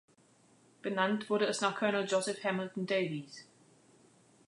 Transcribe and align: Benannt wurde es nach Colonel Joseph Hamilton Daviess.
Benannt 0.81 1.29
wurde 1.29 1.45
es 1.45 1.61
nach 1.61 1.75
Colonel 1.77 2.07
Joseph 2.07 2.43
Hamilton 2.43 2.87
Daviess. 2.87 3.45